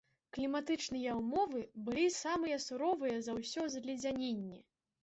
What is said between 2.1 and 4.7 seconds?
самыя суровыя за ўсё зледзяненне.